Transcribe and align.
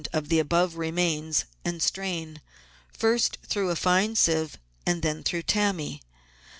of 0.11 0.29
the 0.29 0.39
above 0.39 0.77
remains, 0.77 1.45
and 1.63 1.79
strain, 1.83 2.41
first 2.91 3.37
through 3.45 3.69
a 3.69 3.75
fine 3.75 4.15
sieve 4.15 4.57
and 4.83 5.03
then 5.03 5.21
through 5.21 5.43
tammy. 5.43 6.01